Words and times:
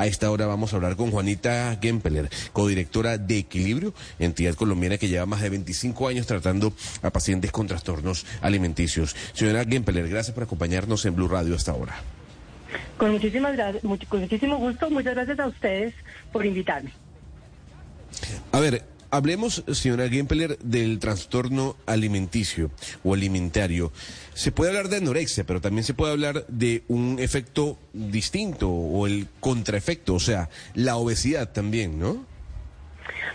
A 0.00 0.06
esta 0.06 0.30
hora 0.30 0.46
vamos 0.46 0.72
a 0.72 0.76
hablar 0.76 0.96
con 0.96 1.10
Juanita 1.10 1.76
Gempeler, 1.78 2.30
codirectora 2.54 3.18
de 3.18 3.36
Equilibrio, 3.36 3.92
entidad 4.18 4.54
colombiana 4.54 4.96
que 4.96 5.08
lleva 5.08 5.26
más 5.26 5.42
de 5.42 5.50
25 5.50 6.08
años 6.08 6.26
tratando 6.26 6.72
a 7.02 7.10
pacientes 7.10 7.52
con 7.52 7.66
trastornos 7.66 8.24
alimenticios. 8.40 9.14
Señora 9.34 9.62
Gempeler, 9.66 10.08
gracias 10.08 10.32
por 10.32 10.44
acompañarnos 10.44 11.04
en 11.04 11.16
Blue 11.16 11.28
Radio 11.28 11.54
hasta 11.54 11.72
ahora. 11.72 11.96
Con, 12.96 13.12
muchísimas 13.12 13.52
gracias, 13.52 13.82
con 14.08 14.20
muchísimo 14.20 14.56
gusto, 14.56 14.88
muchas 14.88 15.14
gracias 15.14 15.38
a 15.38 15.46
ustedes 15.46 15.92
por 16.32 16.46
invitarme. 16.46 16.92
A 18.52 18.60
ver, 18.60 18.82
Hablemos, 19.12 19.64
señora 19.72 20.08
Gempeler, 20.08 20.56
del 20.58 21.00
trastorno 21.00 21.74
alimenticio 21.86 22.70
o 23.02 23.12
alimentario. 23.12 23.90
Se 24.34 24.52
puede 24.52 24.70
hablar 24.70 24.88
de 24.88 24.98
anorexia, 24.98 25.42
pero 25.42 25.60
también 25.60 25.82
se 25.82 25.94
puede 25.94 26.12
hablar 26.12 26.46
de 26.46 26.84
un 26.86 27.18
efecto 27.18 27.76
distinto 27.92 28.70
o 28.70 29.08
el 29.08 29.26
contraefecto, 29.40 30.14
o 30.14 30.20
sea, 30.20 30.48
la 30.74 30.96
obesidad 30.96 31.50
también, 31.50 31.98
¿no? 31.98 32.24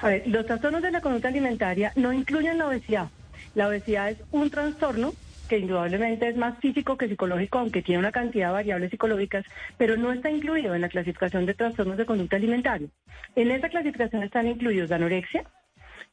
A 0.01 0.07
ver, 0.07 0.23
los 0.27 0.45
trastornos 0.45 0.81
de 0.81 0.91
la 0.91 1.01
conducta 1.01 1.27
alimentaria 1.27 1.91
no 1.97 2.13
incluyen 2.13 2.57
la 2.57 2.67
obesidad. 2.67 3.09
La 3.53 3.67
obesidad 3.67 4.11
es 4.11 4.17
un 4.31 4.49
trastorno 4.49 5.13
que 5.49 5.59
indudablemente 5.59 6.27
es 6.29 6.37
más 6.37 6.57
físico 6.59 6.97
que 6.97 7.09
psicológico, 7.09 7.59
aunque 7.59 7.81
tiene 7.81 7.99
una 7.99 8.11
cantidad 8.13 8.47
de 8.47 8.53
variables 8.53 8.91
psicológicas, 8.91 9.45
pero 9.77 9.97
no 9.97 10.13
está 10.13 10.31
incluido 10.31 10.73
en 10.73 10.81
la 10.81 10.89
clasificación 10.89 11.45
de 11.45 11.53
trastornos 11.53 11.97
de 11.97 12.05
conducta 12.05 12.37
alimentaria. 12.37 12.87
En 13.35 13.51
esa 13.51 13.69
clasificación 13.69 14.23
están 14.23 14.47
incluidos 14.47 14.89
la 14.89 14.95
anorexia, 14.95 15.43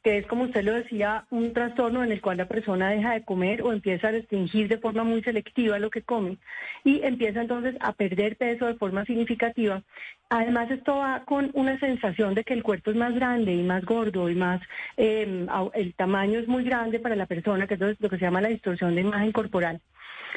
que 0.03 0.17
es, 0.17 0.27
como 0.27 0.43
usted 0.43 0.63
lo 0.63 0.73
decía, 0.73 1.25
un 1.29 1.53
trastorno 1.53 2.03
en 2.03 2.11
el 2.11 2.21
cual 2.21 2.37
la 2.37 2.47
persona 2.47 2.89
deja 2.89 3.13
de 3.13 3.23
comer 3.23 3.61
o 3.61 3.71
empieza 3.71 4.09
a 4.09 4.11
restringir 4.11 4.67
de 4.67 4.77
forma 4.77 5.03
muy 5.03 5.23
selectiva 5.23 5.79
lo 5.79 5.89
que 5.89 6.01
come 6.01 6.37
y 6.83 7.01
empieza 7.03 7.41
entonces 7.41 7.75
a 7.79 7.93
perder 7.93 8.35
peso 8.35 8.65
de 8.65 8.75
forma 8.75 9.05
significativa. 9.05 9.81
Además, 10.29 10.69
esto 10.71 10.97
va 10.97 11.23
con 11.25 11.51
una 11.53 11.79
sensación 11.79 12.33
de 12.33 12.43
que 12.43 12.53
el 12.53 12.63
cuerpo 12.63 12.91
es 12.91 12.97
más 12.97 13.15
grande 13.15 13.53
y 13.53 13.63
más 13.63 13.85
gordo 13.85 14.29
y 14.29 14.35
más, 14.35 14.61
em, 14.97 15.47
el 15.73 15.93
tamaño 15.93 16.39
es 16.39 16.47
muy 16.47 16.63
grande 16.63 16.99
para 16.99 17.15
la 17.15 17.25
persona, 17.25 17.65
que 17.65 17.75
es 17.75 17.79
lo 17.79 18.09
que 18.09 18.17
se 18.17 18.25
llama 18.25 18.41
la 18.41 18.49
distorsión 18.49 18.95
de 18.95 19.01
imagen 19.01 19.31
corporal. 19.31 19.79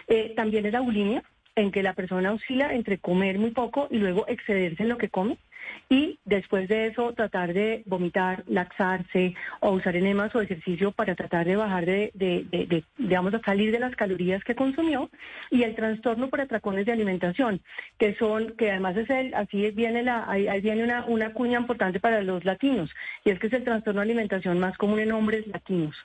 Eh, 0.07 0.33
también 0.37 0.67
es 0.67 0.73
la 0.73 0.81
bulimia, 0.81 1.25
en 1.57 1.73
que 1.73 1.83
la 1.83 1.95
persona 1.95 2.33
oscila 2.33 2.73
entre 2.75 2.99
comer 2.99 3.39
muy 3.39 3.51
poco 3.51 3.89
y 3.91 3.97
luego 3.97 4.27
excederse 4.29 4.83
en 4.83 4.91
lo 4.91 4.99
que 4.99 5.09
come 5.09 5.39
y 5.89 6.19
después 6.25 6.69
de 6.69 6.87
eso 6.89 7.13
tratar 7.13 7.53
de 7.53 7.83
vomitar, 7.87 8.45
laxarse 8.49 9.35
o 9.61 9.71
usar 9.71 9.97
enemas 9.97 10.35
o 10.35 10.41
ejercicio 10.41 10.93
para 10.93 11.15
tratar 11.15 11.47
de 11.47 11.57
bajar 11.57 11.87
de, 11.87 12.11
de, 12.15 12.85
digamos, 12.99 13.35
a 13.35 13.41
salir 13.41 13.73
de 13.73 13.79
las 13.79 13.95
calorías 13.95 14.43
que 14.45 14.55
consumió 14.55 15.11
y 15.51 15.63
el 15.63 15.75
trastorno 15.75 16.29
por 16.29 16.41
atracones 16.41 16.87
de 16.87 16.93
alimentación, 16.93 17.61
que 17.99 18.15
son, 18.17 18.55
que 18.57 18.71
además 18.71 18.97
es 18.97 19.11
el, 19.11 19.35
así 19.35 19.71
viene 19.71 20.03
la, 20.03 20.25
ahí, 20.29 20.49
viene 20.61 20.85
una, 20.85 21.05
una 21.07 21.33
cuña 21.33 21.59
importante 21.61 22.01
para 22.01 22.23
los 22.23 22.45
latinos 22.45 22.91
y 23.25 23.31
es 23.31 23.39
que 23.39 23.47
es 23.47 23.53
el 23.53 23.65
trastorno 23.65 24.01
de 24.01 24.07
alimentación 24.07 24.59
más 24.59 24.77
común 24.77 24.99
en 25.01 25.13
hombres 25.13 25.47
latinos. 25.47 25.97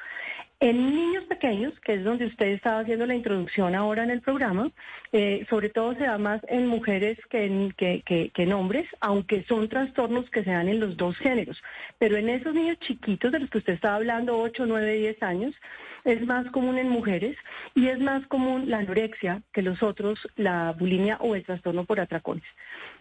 En 0.63 0.95
niños 0.95 1.23
pequeños, 1.23 1.73
que 1.79 1.95
es 1.95 2.03
donde 2.03 2.27
usted 2.27 2.49
estaba 2.49 2.81
haciendo 2.81 3.07
la 3.07 3.15
introducción 3.15 3.73
ahora 3.73 4.03
en 4.03 4.11
el 4.11 4.21
programa, 4.21 4.69
eh, 5.11 5.43
sobre 5.49 5.69
todo 5.69 5.95
se 5.95 6.03
da 6.03 6.19
más 6.19 6.39
en 6.49 6.67
mujeres 6.67 7.17
que 7.31 7.45
en, 7.45 8.53
hombres, 8.53 8.87
aunque 8.99 9.43
son 9.45 9.69
trastornos 9.69 10.29
que 10.29 10.43
se 10.43 10.51
dan 10.51 10.69
en 10.69 10.79
los 10.79 10.97
dos 10.97 11.17
géneros. 11.17 11.59
Pero 11.97 12.15
en 12.15 12.29
esos 12.29 12.53
niños 12.53 12.77
chiquitos 12.77 13.31
de 13.31 13.39
los 13.39 13.49
que 13.49 13.57
usted 13.57 13.73
estaba 13.73 13.95
hablando, 13.95 14.37
8, 14.37 14.67
9, 14.67 14.97
10 14.97 15.23
años, 15.23 15.55
es 16.03 16.23
más 16.27 16.45
común 16.51 16.77
en 16.77 16.89
mujeres 16.89 17.35
y 17.73 17.87
es 17.87 17.99
más 17.99 18.23
común 18.27 18.69
la 18.69 18.77
anorexia 18.77 19.41
que 19.53 19.63
los 19.63 19.81
otros, 19.81 20.19
la 20.35 20.75
bulimia 20.77 21.17
o 21.21 21.33
el 21.33 21.43
trastorno 21.43 21.85
por 21.85 21.99
atracones. 21.99 22.45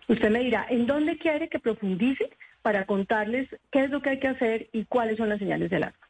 Usted 0.09 0.31
me 0.31 0.41
dirá, 0.41 0.65
¿en 0.71 0.87
dónde 0.87 1.19
quiere 1.19 1.51
que 1.51 1.59
profundice 1.59 2.31
para 2.63 2.87
contarles 2.87 3.49
qué 3.71 3.85
es 3.85 3.91
lo 3.91 4.01
que 4.01 4.11
hay 4.11 4.19
que 4.19 4.29
hacer 4.29 4.69
y 4.73 4.87
cuáles 4.87 5.19
son 5.19 5.29
las 5.29 5.41
señales 5.41 5.69
del 5.69 5.83
alarma? 5.83 6.10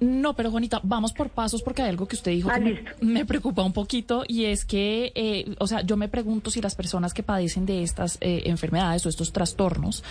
No, 0.00 0.34
pero 0.34 0.50
Juanita, 0.50 0.80
vamos 0.82 1.12
por 1.12 1.30
pasos 1.30 1.62
porque 1.62 1.82
hay 1.82 1.90
algo 1.90 2.06
que 2.06 2.16
usted 2.16 2.32
dijo 2.32 2.50
ah, 2.50 2.58
que 2.58 2.84
me, 3.00 3.24
preocupa 3.24 3.62
un 3.62 3.72
poquito 3.72 4.24
y 4.26 4.44
es 4.44 4.64
que, 4.64 5.12
eh, 5.14 5.54
o 5.58 5.66
sea, 5.66 5.82
yo 5.82 5.96
me 5.96 6.08
pregunto 6.08 6.50
si 6.50 6.60
las 6.60 6.74
personas 6.74 7.14
que 7.14 7.22
padecen 7.22 7.66
de 7.66 7.82
estas 7.82 8.18
eh, 8.20 8.42
enfermedades 8.46 9.04
o 9.06 9.08
estos 9.08 9.32
trastornos 9.32 10.02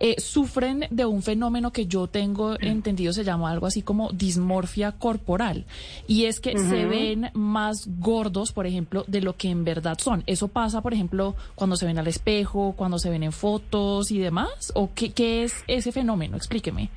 eh, 0.00 0.16
sufren 0.18 0.86
de 0.90 1.04
un 1.04 1.22
fenómeno 1.22 1.72
que 1.72 1.86
yo 1.86 2.06
tengo 2.06 2.56
entendido 2.60 3.12
se 3.12 3.24
llama 3.24 3.50
algo 3.50 3.66
así 3.66 3.82
como 3.82 4.10
dismorfia 4.12 4.92
corporal 4.92 5.64
y 6.06 6.24
es 6.24 6.40
que 6.40 6.58
se 6.58 6.86
ven 6.86 7.30
más 7.34 7.88
gordos, 7.98 8.52
por 8.52 8.66
ejemplo, 8.66 9.04
de 9.06 9.20
lo 9.20 9.36
que 9.36 9.48
en 9.48 9.64
verdad 9.64 9.98
son. 9.98 10.22
¿Eso 10.26 10.48
pasa, 10.48 10.80
por 10.80 10.92
ejemplo, 10.94 11.34
cuando 11.54 11.76
se 11.76 11.86
ven 11.86 11.98
al 11.98 12.06
espejo, 12.06 12.74
cuando 12.76 12.98
se 12.98 13.10
ven 13.10 13.22
en 13.22 13.32
fotos 13.32 14.10
y 14.10 14.18
demás? 14.18 14.72
¿O 14.74 14.90
qué, 14.94 15.10
qué 15.12 15.44
es 15.44 15.54
ese 15.68 15.92
fenómeno? 15.92 16.36
Explíqueme. 16.36 16.90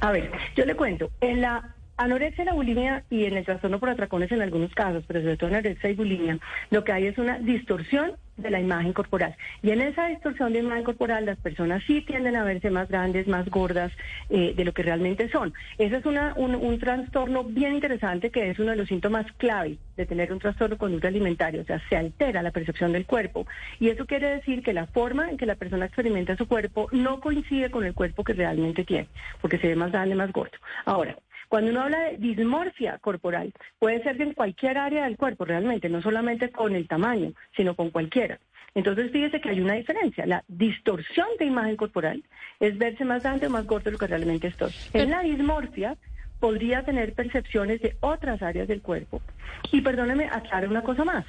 A 0.00 0.12
ver, 0.12 0.30
yo 0.56 0.64
le 0.64 0.74
cuento, 0.74 1.10
en 1.20 1.40
la 1.40 1.74
anorexia, 1.96 2.44
la 2.44 2.54
bulimia 2.54 3.04
y 3.10 3.24
en 3.24 3.36
el 3.36 3.44
trastorno 3.44 3.78
por 3.78 3.88
atracones 3.88 4.30
en 4.32 4.42
algunos 4.42 4.74
casos, 4.74 5.04
pero 5.06 5.20
sobre 5.20 5.36
todo 5.36 5.50
anorexia 5.50 5.90
y 5.90 5.94
bulimia, 5.94 6.38
lo 6.70 6.84
que 6.84 6.92
hay 6.92 7.06
es 7.06 7.18
una 7.18 7.38
distorsión 7.38 8.12
de 8.36 8.50
la 8.50 8.60
imagen 8.60 8.92
corporal. 8.92 9.36
Y 9.62 9.70
en 9.70 9.80
esa 9.80 10.06
distorsión 10.08 10.52
de 10.52 10.60
imagen 10.60 10.84
corporal 10.84 11.26
las 11.26 11.38
personas 11.38 11.82
sí 11.86 12.02
tienden 12.02 12.36
a 12.36 12.44
verse 12.44 12.70
más 12.70 12.88
grandes, 12.88 13.26
más 13.28 13.48
gordas 13.48 13.92
eh, 14.30 14.54
de 14.56 14.64
lo 14.64 14.72
que 14.72 14.82
realmente 14.82 15.28
son. 15.28 15.52
Ese 15.78 15.96
es 15.96 16.06
una, 16.06 16.34
un, 16.36 16.54
un, 16.54 16.78
trastorno 16.78 17.44
bien 17.44 17.74
interesante 17.74 18.30
que 18.30 18.50
es 18.50 18.58
uno 18.58 18.72
de 18.72 18.76
los 18.76 18.88
síntomas 18.88 19.26
clave 19.36 19.78
de 19.96 20.06
tener 20.06 20.32
un 20.32 20.40
trastorno 20.40 20.76
conducta 20.76 21.08
alimentaria, 21.08 21.60
o 21.60 21.64
sea, 21.64 21.80
se 21.88 21.96
altera 21.96 22.42
la 22.42 22.50
percepción 22.50 22.92
del 22.92 23.06
cuerpo. 23.06 23.46
Y 23.78 23.88
eso 23.88 24.06
quiere 24.06 24.28
decir 24.30 24.62
que 24.62 24.72
la 24.72 24.86
forma 24.86 25.30
en 25.30 25.36
que 25.36 25.46
la 25.46 25.54
persona 25.54 25.86
experimenta 25.86 26.36
su 26.36 26.46
cuerpo 26.46 26.88
no 26.92 27.20
coincide 27.20 27.70
con 27.70 27.84
el 27.84 27.94
cuerpo 27.94 28.24
que 28.24 28.32
realmente 28.32 28.84
tiene, 28.84 29.08
porque 29.40 29.58
se 29.58 29.68
ve 29.68 29.76
más 29.76 29.92
grande, 29.92 30.14
más 30.14 30.32
gordo. 30.32 30.58
Ahora, 30.84 31.16
cuando 31.54 31.70
uno 31.70 31.82
habla 31.82 32.00
de 32.00 32.16
dismorfia 32.16 32.98
corporal, 32.98 33.52
puede 33.78 34.02
ser 34.02 34.20
en 34.20 34.32
cualquier 34.32 34.76
área 34.76 35.04
del 35.04 35.16
cuerpo 35.16 35.44
realmente, 35.44 35.88
no 35.88 36.02
solamente 36.02 36.50
con 36.50 36.74
el 36.74 36.88
tamaño, 36.88 37.32
sino 37.54 37.76
con 37.76 37.90
cualquiera. 37.90 38.40
Entonces 38.74 39.12
fíjese 39.12 39.40
que 39.40 39.50
hay 39.50 39.60
una 39.60 39.74
diferencia. 39.74 40.26
La 40.26 40.42
distorsión 40.48 41.28
de 41.38 41.44
imagen 41.44 41.76
corporal 41.76 42.24
es 42.58 42.76
verse 42.76 43.04
más 43.04 43.22
grande 43.22 43.46
o 43.46 43.50
más 43.50 43.66
gordo 43.68 43.84
de 43.84 43.92
lo 43.92 43.98
que 43.98 44.08
realmente 44.08 44.48
estoy. 44.48 44.72
En 44.94 45.10
la 45.10 45.20
dismorfia 45.20 45.96
podría 46.40 46.82
tener 46.82 47.12
percepciones 47.12 47.80
de 47.80 47.96
otras 48.00 48.42
áreas 48.42 48.66
del 48.66 48.82
cuerpo. 48.82 49.22
Y 49.70 49.80
perdóneme, 49.80 50.24
aclarar 50.24 50.68
una 50.68 50.82
cosa 50.82 51.04
más. 51.04 51.24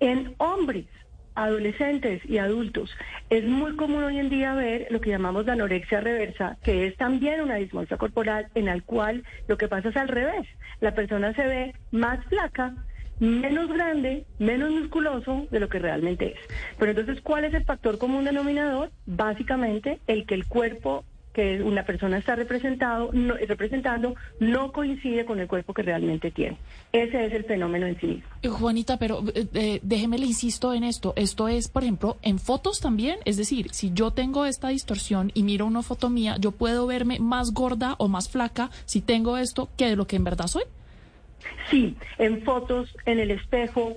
En 0.00 0.34
hombres 0.38 0.86
adolescentes 1.44 2.20
y 2.24 2.38
adultos, 2.38 2.90
es 3.30 3.44
muy 3.44 3.76
común 3.76 4.02
hoy 4.02 4.18
en 4.18 4.28
día 4.28 4.54
ver 4.54 4.88
lo 4.90 5.00
que 5.00 5.10
llamamos 5.10 5.46
la 5.46 5.52
anorexia 5.52 6.00
reversa, 6.00 6.56
que 6.62 6.86
es 6.86 6.96
también 6.96 7.40
una 7.40 7.56
dismorfia 7.56 7.96
corporal 7.96 8.48
en 8.54 8.66
la 8.66 8.80
cual 8.80 9.24
lo 9.46 9.56
que 9.56 9.68
pasa 9.68 9.90
es 9.90 9.96
al 9.96 10.08
revés. 10.08 10.46
La 10.80 10.94
persona 10.94 11.32
se 11.34 11.46
ve 11.46 11.74
más 11.92 12.24
flaca, 12.26 12.74
menos 13.20 13.68
grande, 13.68 14.24
menos 14.38 14.70
musculoso 14.70 15.46
de 15.50 15.60
lo 15.60 15.68
que 15.68 15.78
realmente 15.78 16.32
es. 16.32 16.40
Pero 16.78 16.90
entonces, 16.90 17.20
¿cuál 17.22 17.44
es 17.44 17.54
el 17.54 17.64
factor 17.64 17.98
común 17.98 18.24
denominador? 18.24 18.90
Básicamente, 19.06 20.00
el 20.06 20.26
que 20.26 20.34
el 20.34 20.46
cuerpo 20.46 21.04
que 21.38 21.62
una 21.62 21.84
persona 21.84 22.18
está 22.18 22.34
representado, 22.34 23.10
no, 23.12 23.34
representando 23.34 24.16
no 24.40 24.72
coincide 24.72 25.24
con 25.24 25.38
el 25.38 25.46
cuerpo 25.46 25.72
que 25.72 25.82
realmente 25.82 26.32
tiene. 26.32 26.58
Ese 26.92 27.26
es 27.26 27.32
el 27.32 27.44
fenómeno 27.44 27.86
en 27.86 28.00
sí 28.00 28.08
mismo. 28.08 28.28
Eh, 28.42 28.48
Juanita, 28.48 28.96
pero 28.96 29.22
eh, 29.32 29.46
eh, 29.54 29.78
déjeme 29.84 30.18
le 30.18 30.26
insisto 30.26 30.74
en 30.74 30.82
esto. 30.82 31.12
Esto 31.14 31.46
es, 31.46 31.68
por 31.68 31.84
ejemplo, 31.84 32.16
en 32.22 32.40
fotos 32.40 32.80
también. 32.80 33.20
Es 33.24 33.36
decir, 33.36 33.68
si 33.70 33.92
yo 33.92 34.10
tengo 34.10 34.46
esta 34.46 34.70
distorsión 34.70 35.30
y 35.32 35.44
miro 35.44 35.64
una 35.64 35.82
foto 35.82 36.10
mía, 36.10 36.34
yo 36.40 36.50
puedo 36.50 36.88
verme 36.88 37.20
más 37.20 37.52
gorda 37.52 37.94
o 37.98 38.08
más 38.08 38.28
flaca 38.28 38.70
si 38.84 39.00
tengo 39.00 39.36
esto 39.36 39.68
que 39.76 39.86
de 39.90 39.94
lo 39.94 40.08
que 40.08 40.16
en 40.16 40.24
verdad 40.24 40.48
soy. 40.48 40.64
Sí, 41.70 41.96
en 42.18 42.42
fotos, 42.42 42.96
en 43.04 43.18
el 43.18 43.30
espejo, 43.30 43.96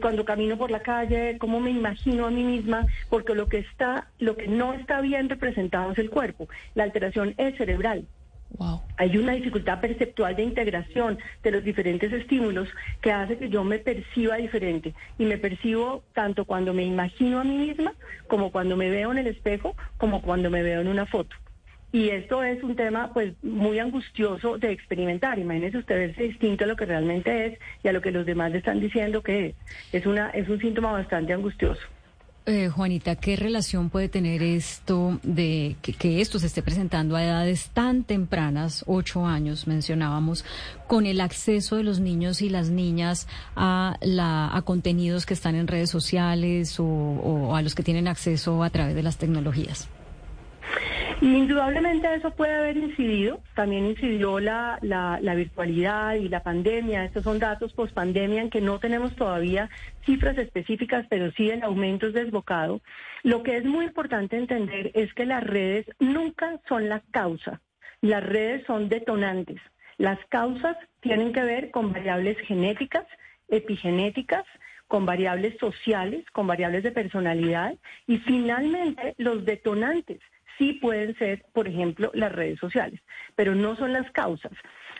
cuando 0.00 0.24
camino 0.24 0.56
por 0.58 0.70
la 0.70 0.80
calle, 0.80 1.36
cómo 1.38 1.60
me 1.60 1.70
imagino 1.70 2.26
a 2.26 2.30
mí 2.30 2.42
misma, 2.42 2.86
porque 3.08 3.34
lo 3.34 3.48
que 3.48 3.58
está, 3.58 4.08
lo 4.18 4.36
que 4.36 4.48
no 4.48 4.74
está 4.74 5.00
bien 5.00 5.28
representado 5.28 5.92
es 5.92 5.98
el 5.98 6.10
cuerpo. 6.10 6.48
La 6.74 6.84
alteración 6.84 7.34
es 7.38 7.56
cerebral. 7.56 8.06
Hay 8.96 9.16
una 9.16 9.32
dificultad 9.32 9.80
perceptual 9.80 10.36
de 10.36 10.42
integración 10.42 11.18
de 11.42 11.50
los 11.50 11.64
diferentes 11.64 12.12
estímulos 12.12 12.68
que 13.00 13.12
hace 13.12 13.38
que 13.38 13.48
yo 13.48 13.64
me 13.64 13.78
perciba 13.78 14.36
diferente 14.36 14.94
y 15.18 15.24
me 15.24 15.38
percibo 15.38 16.02
tanto 16.14 16.44
cuando 16.44 16.74
me 16.74 16.82
imagino 16.82 17.40
a 17.40 17.44
mí 17.44 17.56
misma 17.56 17.94
como 18.26 18.50
cuando 18.50 18.76
me 18.76 18.90
veo 18.90 19.12
en 19.12 19.18
el 19.18 19.28
espejo 19.28 19.76
como 19.98 20.20
cuando 20.20 20.50
me 20.50 20.62
veo 20.62 20.80
en 20.80 20.88
una 20.88 21.06
foto. 21.06 21.36
Y 21.92 22.10
esto 22.10 22.42
es 22.44 22.62
un 22.62 22.76
tema 22.76 23.12
pues 23.12 23.34
muy 23.42 23.78
angustioso 23.80 24.58
de 24.58 24.70
experimentar. 24.70 25.38
Imagínese 25.38 25.78
usted 25.78 25.96
verse 25.96 26.22
distinto 26.22 26.64
a 26.64 26.66
lo 26.68 26.76
que 26.76 26.86
realmente 26.86 27.46
es 27.46 27.58
y 27.82 27.88
a 27.88 27.92
lo 27.92 28.00
que 28.00 28.12
los 28.12 28.24
demás 28.24 28.52
le 28.52 28.58
están 28.58 28.80
diciendo 28.80 29.22
que 29.22 29.46
es. 29.46 29.54
Es, 29.92 30.06
una, 30.06 30.30
es 30.30 30.48
un 30.48 30.60
síntoma 30.60 30.92
bastante 30.92 31.32
angustioso. 31.32 31.82
Eh, 32.46 32.68
Juanita, 32.68 33.16
¿qué 33.16 33.36
relación 33.36 33.90
puede 33.90 34.08
tener 34.08 34.42
esto 34.42 35.20
de 35.22 35.76
que, 35.82 36.20
esto 36.20 36.38
se 36.38 36.46
esté 36.46 36.62
presentando 36.62 37.14
a 37.14 37.22
edades 37.22 37.68
tan 37.74 38.02
tempranas, 38.02 38.82
ocho 38.86 39.26
años 39.26 39.66
mencionábamos, 39.66 40.44
con 40.86 41.06
el 41.06 41.20
acceso 41.20 41.76
de 41.76 41.82
los 41.82 42.00
niños 42.00 42.40
y 42.40 42.48
las 42.48 42.70
niñas 42.70 43.28
a, 43.56 43.96
la, 44.00 44.56
a 44.56 44.62
contenidos 44.62 45.26
que 45.26 45.34
están 45.34 45.54
en 45.54 45.68
redes 45.68 45.90
sociales 45.90 46.76
o 46.80 47.54
a 47.54 47.62
los 47.62 47.74
que 47.74 47.82
tienen 47.82 48.08
acceso 48.08 48.64
a 48.64 48.70
través 48.70 48.94
de 48.94 49.02
las 49.02 49.18
tecnologías? 49.18 49.88
Indudablemente 51.22 52.14
eso 52.14 52.30
puede 52.30 52.54
haber 52.54 52.78
incidido, 52.78 53.42
también 53.54 53.84
incidió 53.84 54.40
la, 54.40 54.78
la, 54.80 55.34
virtualidad 55.34 56.14
y 56.14 56.30
la 56.30 56.42
pandemia, 56.42 57.04
estos 57.04 57.24
son 57.24 57.38
datos 57.38 57.74
post 57.74 57.92
pandemia 57.92 58.40
en 58.40 58.48
que 58.48 58.62
no 58.62 58.78
tenemos 58.78 59.14
todavía 59.16 59.68
cifras 60.06 60.38
específicas, 60.38 61.04
pero 61.10 61.30
sí 61.32 61.50
el 61.50 61.62
aumento 61.62 62.06
es 62.06 62.14
desbocado. 62.14 62.80
Lo 63.22 63.42
que 63.42 63.58
es 63.58 63.66
muy 63.66 63.84
importante 63.84 64.38
entender 64.38 64.92
es 64.94 65.12
que 65.12 65.26
las 65.26 65.44
redes 65.44 65.84
nunca 65.98 66.58
son 66.66 66.88
la 66.88 67.02
causa, 67.10 67.60
las 68.00 68.24
redes 68.24 68.64
son 68.66 68.88
detonantes. 68.88 69.60
Las 69.98 70.18
causas 70.30 70.78
tienen 71.00 71.34
que 71.34 71.44
ver 71.44 71.70
con 71.70 71.92
variables 71.92 72.38
genéticas, 72.46 73.04
epigenéticas, 73.48 74.46
con 74.88 75.04
variables 75.04 75.58
sociales, 75.58 76.24
con 76.32 76.46
variables 76.46 76.82
de 76.82 76.92
personalidad 76.92 77.74
y 78.06 78.16
finalmente 78.18 79.14
los 79.18 79.44
detonantes 79.44 80.20
sí 80.60 80.74
pueden 80.74 81.16
ser, 81.16 81.42
por 81.54 81.66
ejemplo, 81.66 82.10
las 82.14 82.30
redes 82.30 82.60
sociales, 82.60 83.00
pero 83.34 83.54
no 83.54 83.74
son 83.76 83.94
las 83.94 84.10
causas. 84.12 84.52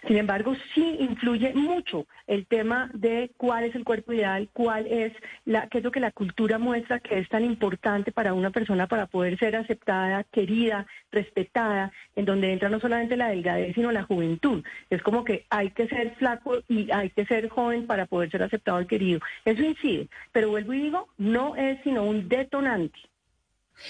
Sin 0.06 0.16
embargo, 0.16 0.54
sí 0.74 0.96
influye 0.98 1.52
mucho 1.52 2.06
el 2.26 2.46
tema 2.46 2.90
de 2.94 3.32
cuál 3.36 3.64
es 3.64 3.74
el 3.74 3.84
cuerpo 3.84 4.14
ideal, 4.14 4.48
cuál 4.54 4.86
es 4.86 5.12
la, 5.44 5.68
qué 5.68 5.78
es 5.78 5.84
lo 5.84 5.90
que 5.90 6.00
la 6.00 6.10
cultura 6.10 6.58
muestra 6.58 7.00
que 7.00 7.18
es 7.18 7.28
tan 7.28 7.44
importante 7.44 8.10
para 8.10 8.32
una 8.32 8.50
persona 8.50 8.86
para 8.86 9.06
poder 9.06 9.38
ser 9.38 9.56
aceptada, 9.56 10.24
querida, 10.24 10.86
respetada, 11.12 11.92
en 12.16 12.24
donde 12.24 12.50
entra 12.50 12.70
no 12.70 12.80
solamente 12.80 13.18
la 13.18 13.28
delgadez, 13.28 13.74
sino 13.74 13.92
la 13.92 14.04
juventud. 14.04 14.64
Es 14.88 15.02
como 15.02 15.22
que 15.22 15.44
hay 15.50 15.70
que 15.70 15.86
ser 15.88 16.14
flaco 16.14 16.60
y 16.66 16.90
hay 16.90 17.10
que 17.10 17.26
ser 17.26 17.50
joven 17.50 17.86
para 17.86 18.06
poder 18.06 18.30
ser 18.30 18.42
aceptado 18.42 18.80
y 18.80 18.86
querido. 18.86 19.20
Eso 19.44 19.62
incide, 19.62 20.08
pero 20.32 20.48
vuelvo 20.48 20.72
y 20.72 20.80
digo, 20.80 21.08
no 21.18 21.56
es 21.56 21.78
sino 21.84 22.04
un 22.04 22.26
detonante. 22.26 22.98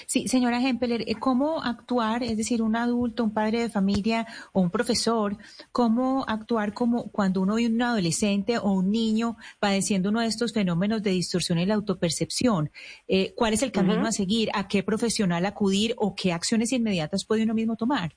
Sí, 0.05 0.27
señora 0.27 0.61
Hempeler, 0.61 1.03
eh, 1.07 1.15
¿cómo 1.19 1.61
actuar, 1.61 2.23
es 2.23 2.37
decir, 2.37 2.61
un 2.61 2.75
adulto, 2.75 3.23
un 3.23 3.33
padre 3.33 3.61
de 3.61 3.69
familia 3.69 4.27
o 4.53 4.61
un 4.61 4.71
profesor, 4.71 5.37
cómo 5.71 6.25
actuar 6.27 6.73
como 6.73 7.11
cuando 7.11 7.41
uno 7.41 7.55
ve 7.55 7.67
un 7.67 7.81
adolescente 7.81 8.57
o 8.57 8.71
un 8.71 8.91
niño 8.91 9.37
padeciendo 9.59 10.09
uno 10.09 10.21
de 10.21 10.27
estos 10.27 10.53
fenómenos 10.53 11.03
de 11.03 11.11
distorsión 11.11 11.57
en 11.57 11.69
la 11.69 11.75
autopercepción? 11.75 12.71
Eh, 13.07 13.33
¿Cuál 13.35 13.53
es 13.53 13.63
el 13.63 13.71
camino 13.71 14.05
a 14.05 14.11
seguir? 14.11 14.49
¿A 14.53 14.67
qué 14.67 14.83
profesional 14.83 15.45
acudir 15.45 15.93
o 15.97 16.15
qué 16.15 16.33
acciones 16.33 16.71
inmediatas 16.71 17.25
puede 17.25 17.43
uno 17.43 17.53
mismo 17.53 17.75
tomar? 17.75 18.15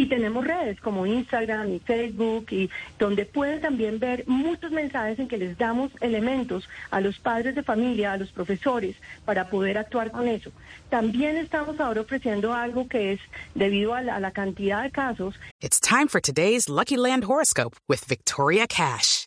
y 0.00 0.06
tenemos 0.06 0.46
redes 0.46 0.80
como 0.80 1.04
Instagram 1.04 1.74
y 1.74 1.78
Facebook 1.78 2.46
y 2.50 2.70
donde 2.98 3.26
pueden 3.26 3.60
también 3.60 3.98
ver 3.98 4.24
muchos 4.26 4.72
mensajes 4.72 5.18
en 5.18 5.28
que 5.28 5.36
les 5.36 5.58
damos 5.58 5.92
elementos 6.00 6.66
a 6.90 7.02
los 7.02 7.18
padres 7.18 7.54
de 7.54 7.62
familia, 7.62 8.14
a 8.14 8.16
los 8.16 8.32
profesores 8.32 8.96
para 9.26 9.50
poder 9.50 9.76
actuar 9.76 10.10
con 10.10 10.26
eso. 10.26 10.52
También 10.88 11.36
estamos 11.36 11.78
ahora 11.80 12.00
ofreciendo 12.00 12.54
algo 12.54 12.88
que 12.88 13.12
es 13.12 13.20
debido 13.54 13.94
a 13.94 14.00
la, 14.02 14.30
cantidad 14.30 14.84
de 14.84 14.90
casos. 14.90 15.34
It's 15.60 15.80
time 15.80 16.06
for 16.08 16.20
today's 16.20 16.68
Lucky 16.68 16.96
Land 16.96 17.24
horoscope 17.24 17.76
with 17.88 18.04
Victoria 18.06 18.66
Cash. 18.66 19.26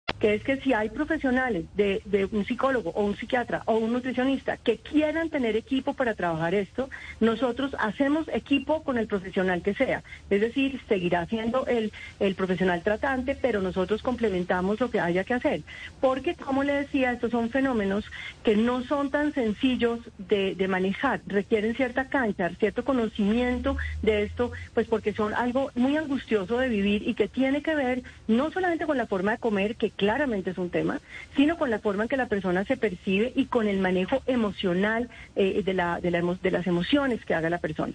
Que 0.21 0.35
es 0.35 0.43
que 0.43 0.61
si 0.61 0.73
hay 0.73 0.89
profesionales 0.89 1.65
de, 1.75 2.29
un 2.31 2.45
psicólogo 2.45 2.91
o 2.91 3.03
un 3.03 3.17
psiquiatra 3.17 3.63
o 3.65 3.77
un 3.77 3.91
nutricionista 3.91 4.57
que 4.57 4.77
quieran 4.77 5.29
tener 5.29 5.55
equipo 5.55 5.93
para 5.95 6.13
trabajar 6.13 6.53
esto, 6.53 6.89
nosotros 7.19 7.75
hacemos 7.79 8.27
equipo 8.29 8.83
con 8.83 8.97
el 8.97 9.07
profesional 9.07 9.63
que 9.63 9.73
sea. 9.73 10.03
Es 10.29 10.39
decir, 10.39 10.79
seguirá 10.87 11.25
siendo 11.25 11.65
el, 11.65 11.91
el 12.19 12.35
profesional 12.35 12.83
tratante, 12.83 13.35
pero 13.35 13.61
nosotros 13.61 14.01
complementamos 14.03 14.79
lo 14.79 14.91
que 14.91 14.99
haya 14.99 15.23
que 15.23 15.33
hacer. 15.33 15.61
Porque, 15.99 16.35
como 16.35 16.63
le 16.63 16.73
decía, 16.73 17.11
estos 17.11 17.31
son 17.31 17.49
fenómenos 17.49 18.05
que 18.43 18.55
no 18.55 18.83
son 18.83 19.09
tan 19.09 19.33
sencillos 19.33 19.99
de, 20.17 20.55
de 20.55 20.67
manejar. 20.67 21.21
Requieren 21.25 21.75
cierta 21.75 22.09
cancha, 22.09 22.51
cierto 22.59 22.85
conocimiento 22.85 23.75
de 24.01 24.23
esto, 24.23 24.51
pues 24.73 24.87
porque 24.87 25.13
son 25.13 25.33
algo 25.33 25.71
muy 25.75 25.97
angustioso 25.97 26.57
de 26.57 26.69
vivir 26.69 27.07
y 27.07 27.15
que 27.15 27.27
tiene 27.27 27.63
que 27.63 27.75
ver 27.75 28.03
no 28.27 28.51
solamente 28.51 28.85
con 28.85 28.97
la 28.97 29.07
forma 29.07 29.31
de 29.31 29.37
comer, 29.37 29.75
que 29.75 29.89
claramente 30.11 30.49
es 30.49 30.57
un 30.57 30.69
tema, 30.69 30.99
sino 31.37 31.57
con 31.57 31.69
la 31.69 31.79
forma 31.79 32.03
en 32.03 32.09
que 32.09 32.17
la 32.17 32.27
persona 32.27 32.65
se 32.65 32.75
percibe 32.75 33.31
y 33.33 33.45
con 33.45 33.69
el 33.69 33.79
manejo 33.79 34.21
emocional 34.25 35.09
eh, 35.37 35.63
de, 35.63 35.73
la, 35.73 36.01
de, 36.01 36.11
de 36.11 36.51
las 36.51 36.67
emociones 36.67 37.23
que 37.23 37.33
haga 37.33 37.49
la 37.49 37.59
persona. 37.59 37.93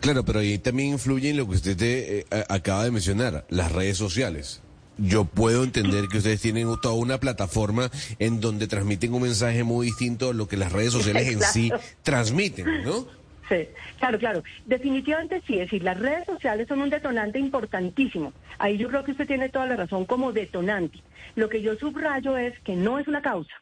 Claro, 0.00 0.22
pero 0.22 0.40
ahí 0.40 0.58
también 0.58 0.90
influye 0.90 1.30
en 1.30 1.38
lo 1.38 1.48
que 1.48 1.54
usted 1.54 1.76
eh, 1.80 2.26
acaba 2.50 2.84
de 2.84 2.90
mencionar, 2.90 3.46
las 3.48 3.72
redes 3.72 3.96
sociales 3.96 4.60
yo 4.98 5.24
puedo 5.24 5.64
entender 5.64 6.06
que 6.08 6.18
ustedes 6.18 6.42
tienen 6.42 6.68
toda 6.82 6.94
una 6.94 7.18
plataforma 7.18 7.90
en 8.18 8.40
donde 8.40 8.68
transmiten 8.68 9.14
un 9.14 9.22
mensaje 9.22 9.64
muy 9.64 9.86
distinto 9.86 10.28
a 10.28 10.34
lo 10.34 10.46
que 10.46 10.58
las 10.58 10.70
redes 10.70 10.92
sociales 10.92 11.28
en 11.28 11.40
sí 11.40 11.72
transmiten, 12.02 12.84
¿no? 12.84 13.06
Sí, 13.48 13.68
claro, 13.98 14.18
claro. 14.18 14.42
Definitivamente 14.66 15.42
sí, 15.46 15.54
es 15.54 15.66
decir, 15.66 15.82
las 15.82 15.98
redes 15.98 16.24
sociales 16.26 16.68
son 16.68 16.80
un 16.80 16.90
detonante 16.90 17.38
importantísimo. 17.38 18.32
Ahí 18.58 18.78
yo 18.78 18.88
creo 18.88 19.04
que 19.04 19.12
usted 19.12 19.26
tiene 19.26 19.48
toda 19.48 19.66
la 19.66 19.76
razón 19.76 20.04
como 20.04 20.32
detonante. 20.32 20.98
Lo 21.34 21.48
que 21.48 21.62
yo 21.62 21.74
subrayo 21.76 22.36
es 22.36 22.58
que 22.60 22.76
no 22.76 22.98
es 22.98 23.08
una 23.08 23.22
causa 23.22 23.52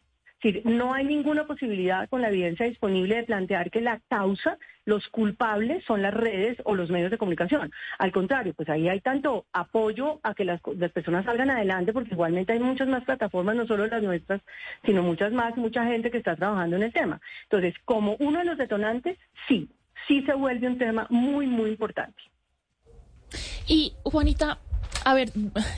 decir, 0.42 0.62
no 0.64 0.94
hay 0.94 1.04
ninguna 1.04 1.46
posibilidad 1.46 2.08
con 2.08 2.22
la 2.22 2.28
evidencia 2.28 2.66
disponible 2.66 3.16
de 3.16 3.24
plantear 3.24 3.70
que 3.70 3.80
la 3.80 4.00
causa, 4.08 4.58
los 4.84 5.08
culpables 5.08 5.84
son 5.84 6.02
las 6.02 6.14
redes 6.14 6.56
o 6.64 6.74
los 6.74 6.90
medios 6.90 7.10
de 7.10 7.18
comunicación. 7.18 7.70
Al 7.98 8.12
contrario, 8.12 8.54
pues 8.54 8.68
ahí 8.68 8.88
hay 8.88 9.00
tanto 9.00 9.46
apoyo 9.52 10.20
a 10.22 10.34
que 10.34 10.44
las, 10.44 10.60
personas 10.92 11.24
salgan 11.24 11.50
adelante, 11.50 11.92
porque 11.92 12.14
igualmente 12.14 12.52
hay 12.52 12.60
muchas 12.60 12.88
más 12.88 13.04
plataformas, 13.04 13.56
no 13.56 13.66
solo 13.66 13.86
las 13.86 14.02
nuestras, 14.02 14.40
sino 14.84 15.02
muchas 15.02 15.32
más, 15.32 15.56
mucha 15.56 15.84
gente 15.84 16.10
que 16.10 16.18
está 16.18 16.36
trabajando 16.36 16.76
en 16.76 16.84
el 16.84 16.92
tema. 16.92 17.20
Entonces, 17.44 17.74
como 17.84 18.16
uno 18.18 18.38
de 18.38 18.44
los 18.46 18.58
detonantes, 18.58 19.18
sí, 19.48 19.68
sí 20.08 20.22
se 20.22 20.34
vuelve 20.34 20.66
un 20.66 20.78
tema 20.78 21.06
muy, 21.10 21.46
muy 21.46 21.70
importante. 21.70 22.22
Y 23.68 23.92
Juanita, 24.02 24.58
a 25.10 25.14
ver, 25.14 25.32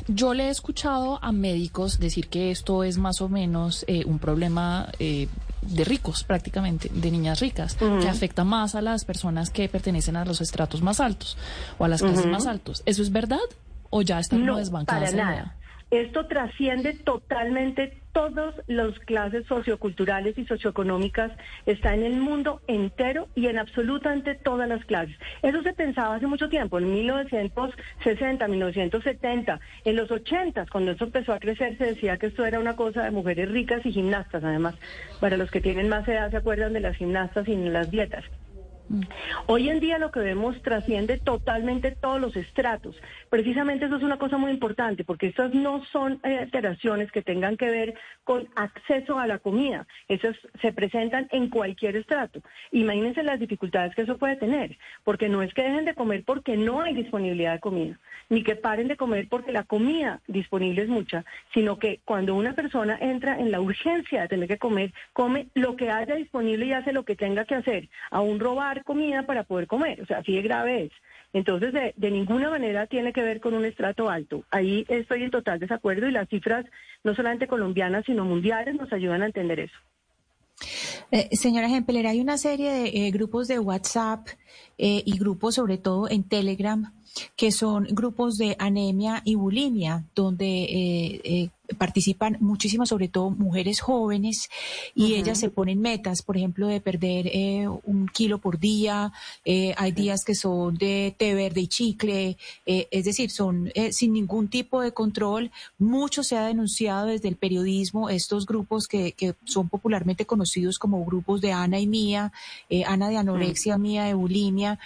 yo 0.09 0.35
le 0.35 0.49
he 0.49 0.51
escuchado 0.51 1.19
a 1.23 1.33
médicos 1.33 1.99
decir 1.99 2.29
que 2.29 2.51
esto 2.51 2.85
es 2.85 2.99
más 2.99 3.23
o 3.23 3.29
menos 3.31 3.85
eh, 3.89 4.05
un 4.05 4.19
problema 4.19 4.91
eh, 4.99 5.27
de 5.63 5.85
ricos 5.85 6.25
prácticamente, 6.25 6.91
de 6.93 7.11
niñas 7.11 7.41
ricas, 7.41 7.77
que 7.77 8.09
afecta 8.09 8.45
más 8.45 8.75
a 8.75 8.83
las 8.83 9.05
personas 9.05 9.49
que 9.51 9.69
pertenecen 9.69 10.17
a 10.17 10.25
los 10.25 10.41
estratos 10.41 10.83
más 10.83 11.01
altos 11.01 11.39
o 11.79 11.85
a 11.85 11.89
las 11.89 12.03
clases 12.03 12.27
más 12.27 12.47
altos. 12.47 12.83
¿Eso 12.85 13.01
es 13.01 13.11
verdad 13.11 13.41
o 13.89 14.03
ya 14.03 14.19
está 14.19 14.37
no, 14.37 14.57
desbancada 14.57 15.01
para 15.01 15.13
nada. 15.13 15.57
Esto 15.93 16.25
trasciende 16.25 16.95
totalmente 16.95 17.99
todas 18.13 18.55
las 18.67 18.99
clases 19.01 19.45
socioculturales 19.47 20.39
y 20.39 20.47
socioeconómicas, 20.47 21.33
está 21.67 21.93
en 21.93 22.03
el 22.03 22.17
mundo 22.17 22.63
entero 22.67 23.29
y 23.35 23.49
en 23.49 23.59
absolutamente 23.59 24.35
todas 24.35 24.67
las 24.71 24.83
clases. 24.87 25.15
Eso 25.43 25.63
se 25.63 25.75
pensaba 25.75 26.15
hace 26.15 26.27
mucho 26.27 26.49
tiempo, 26.49 26.79
en 26.79 26.95
1960, 26.95 28.49
1970, 28.49 29.61
en 29.85 29.97
los 29.97 30.11
80, 30.11 30.65
cuando 30.73 30.93
eso 30.93 31.05
empezó 31.05 31.35
a 31.35 31.39
crecer, 31.39 31.77
se 31.77 31.85
decía 31.85 32.17
que 32.17 32.29
esto 32.29 32.47
era 32.47 32.59
una 32.59 32.75
cosa 32.75 33.05
de 33.05 33.11
mujeres 33.11 33.51
ricas 33.51 33.85
y 33.85 33.93
gimnastas, 33.93 34.43
además. 34.43 34.75
Para 35.21 35.37
los 35.37 35.51
que 35.51 35.61
tienen 35.61 35.91
más 35.91 36.09
edad 36.09 36.31
se 36.31 36.39
acuerdan 36.39 36.73
de 36.73 36.81
las 36.81 36.97
gimnastas 36.97 37.47
y 37.49 37.57
las 37.57 37.91
dietas. 37.91 38.25
Hoy 39.47 39.71
en 39.71 39.81
día 39.81 39.99
lo 39.99 40.11
que 40.11 40.21
vemos 40.21 40.61
trasciende 40.63 41.19
totalmente 41.19 41.93
todos 41.93 42.21
los 42.21 42.37
estratos. 42.37 42.97
Precisamente 43.31 43.87
eso 43.87 43.97
es 43.97 44.03
una 44.03 44.19
cosa 44.19 44.37
muy 44.37 44.51
importante, 44.51 45.05
porque 45.05 45.29
estas 45.29 45.55
no 45.55 45.83
son 45.87 46.21
eh, 46.25 46.39
alteraciones 46.39 47.11
que 47.11 47.23
tengan 47.23 47.57
que 47.57 47.71
ver 47.71 47.95
con 48.25 48.49
acceso 48.55 49.19
a 49.19 49.27
la 49.27 49.39
comida. 49.39 49.87
Esas 50.09 50.37
se 50.61 50.73
presentan 50.73 51.29
en 51.31 51.49
cualquier 51.49 51.97
estrato. 51.97 52.43
Imagínense 52.71 53.23
las 53.23 53.41
dificultades 53.41 53.95
que 53.95 54.03
eso 54.03 54.19
puede 54.19 54.37
tener, 54.37 54.77
porque 55.05 55.29
no 55.29 55.43
es 55.43 55.55
que 55.55 55.63
dejen 55.63 55.85
de 55.85 55.95
comer 55.95 56.25
porque 56.25 56.57
no 56.57 56.83
hay 56.83 56.95
disponibilidad 56.95 57.55
de 57.55 57.61
comida, 57.61 57.99
ni 58.29 58.43
que 58.43 58.57
paren 58.57 58.89
de 58.89 58.97
comer 58.97 59.27
porque 59.29 59.53
la 59.53 59.65
comida 59.65 60.21
disponible 60.27 60.83
es 60.83 60.89
mucha, 60.89 61.25
sino 61.55 61.79
que 61.79 62.01
cuando 62.05 62.35
una 62.35 62.53
persona 62.53 62.99
entra 63.01 63.39
en 63.39 63.51
la 63.51 63.61
urgencia 63.61 64.23
de 64.23 64.29
tener 64.29 64.49
que 64.49 64.59
comer, 64.59 64.93
come 65.13 65.47
lo 65.55 65.77
que 65.77 65.91
haya 65.91 66.15
disponible 66.15 66.67
y 66.67 66.73
hace 66.73 66.93
lo 66.93 67.05
que 67.05 67.17
tenga 67.17 67.45
que 67.45 67.55
hacer, 67.55 67.89
aún 68.11 68.39
robar 68.39 68.82
comida 68.83 69.25
para 69.25 69.45
poder 69.45 69.67
comer, 69.67 70.01
o 70.01 70.07
sea, 70.07 70.19
así 70.19 70.33
de 70.33 70.43
grave 70.43 70.85
es. 70.85 70.93
Entonces, 71.33 71.73
de, 71.73 72.11
ninguna 72.11 72.51
manera 72.51 72.87
tiene 72.87 73.13
que 73.13 73.23
ver 73.23 73.41
con 73.41 73.55
un 73.55 73.65
estrato 73.65 74.11
alto. 74.11 74.45
Ahí 74.51 74.85
estoy 74.89 75.23
en 75.23 75.31
total 75.31 75.59
desacuerdo 75.59 76.07
y 76.07 76.13
las 76.13 76.29
cifras, 76.29 76.67
no 77.05 77.15
solamente 77.15 77.47
colombianas, 77.47 78.05
sino 78.05 78.25
mundiales, 78.25 78.75
nos 78.75 78.93
ayudan 78.93 79.23
a 79.23 79.27
entender 79.27 79.61
eso. 79.61 79.77
Eh, 81.11 81.29
señora 81.33 81.69
Gempeler, 81.69 82.07
hay 82.07 82.21
una 82.21 82.37
serie 82.37 82.71
de 82.71 82.89
eh, 82.89 83.11
grupos 83.11 83.49
de 83.49 83.59
WhatsApp 83.59 84.29
eh, 84.79 85.03
y 85.05 85.19
grupos, 85.19 85.55
sobre 85.55 85.79
todo 85.79 86.09
en 86.09 86.23
Telegram, 86.25 86.93
que 87.37 87.51
son 87.51 87.85
grupos 87.91 88.37
de 88.37 88.57
anemia 88.59 89.23
y 89.25 89.35
bulimia, 89.35 90.05
donde 90.15 90.65
eh, 91.25 91.51
participan 91.75 92.37
muchísimas, 92.41 92.89
sobre 92.89 93.09
todo 93.09 93.31
mujeres 93.31 93.81
jóvenes, 93.81 94.51
y 94.95 95.15
ellas 95.15 95.39
se 95.39 95.51
ponen 95.51 95.81
metas, 95.81 96.23
por 96.23 96.37
ejemplo, 96.37 96.67
de 96.67 96.81
perder 96.81 97.27
eh, 97.29 97.69
un 97.85 98.09
kilo 98.09 98.39
por 98.39 98.59
día, 98.59 99.13
eh, 99.45 99.75
hay 99.77 99.93
días 99.93 100.25
que 100.25 100.35
son 100.35 100.77
de 100.77 101.15
té 101.17 101.35
verde 101.35 101.63
y 101.63 101.69
chicle, 101.69 102.37
eh, 102.67 102.89
es 102.91 103.05
decir, 103.05 103.31
son 103.31 103.71
eh, 103.75 103.93
sin 103.93 104.13
ningún 104.13 104.49
tipo 104.49 104.81
de 104.81 104.93
control. 104.93 105.51
Mucho 105.79 106.23
se 106.23 106.37
ha 106.37 106.47
denunciado 106.47 107.07
desde 107.07 107.29
el 107.29 107.37
periodismo 107.37 108.09
estos 108.09 108.47
grupos 108.47 108.87
que, 108.87 109.13
que 109.13 109.35
son 109.45 109.69
popularmente 109.69 110.27
conocidos 110.27 110.79
como 110.79 111.05
grupos 111.05 111.41
de 111.41 111.53
Ana 111.53 111.81
y 111.81 111.87
Mía, 111.87 112.33
Ana 112.87 113.09
de 113.09 113.17
anorexia, 113.17 113.79
Mía 113.79 114.05
de 114.05 114.15
bulimia 114.15 114.79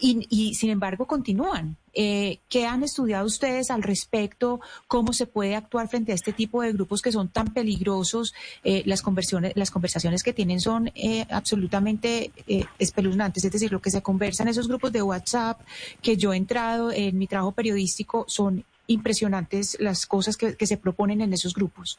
y, 0.00 0.26
y 0.30 0.54
sin 0.54 0.70
embargo 0.70 1.06
continúan. 1.06 1.76
Eh, 1.92 2.38
¿Qué 2.48 2.66
han 2.66 2.82
estudiado 2.82 3.26
ustedes 3.26 3.70
al 3.70 3.82
respecto? 3.82 4.60
¿Cómo 4.86 5.12
se 5.12 5.26
puede 5.26 5.56
actuar 5.56 5.88
frente 5.88 6.12
a 6.12 6.14
este 6.14 6.32
tipo 6.32 6.62
de 6.62 6.72
grupos 6.72 7.02
que 7.02 7.12
son 7.12 7.28
tan 7.28 7.52
peligrosos? 7.52 8.32
Eh, 8.62 8.82
las, 8.86 9.02
conversiones, 9.02 9.52
las 9.56 9.70
conversaciones 9.70 10.22
que 10.22 10.32
tienen 10.32 10.60
son 10.60 10.92
eh, 10.94 11.26
absolutamente 11.30 12.30
eh, 12.46 12.64
espeluznantes, 12.78 13.44
es 13.44 13.52
decir, 13.52 13.72
lo 13.72 13.80
que 13.80 13.90
se 13.90 14.02
conversa 14.02 14.42
en 14.44 14.50
esos 14.50 14.68
grupos 14.68 14.92
de 14.92 15.02
WhatsApp 15.02 15.60
que 16.00 16.16
yo 16.16 16.32
he 16.32 16.36
entrado 16.36 16.92
en 16.92 17.18
mi 17.18 17.26
trabajo 17.26 17.52
periodístico 17.52 18.24
son 18.28 18.64
impresionantes 18.86 19.76
las 19.80 20.06
cosas 20.06 20.36
que, 20.36 20.56
que 20.56 20.66
se 20.66 20.76
proponen 20.76 21.20
en 21.20 21.32
esos 21.32 21.54
grupos. 21.54 21.98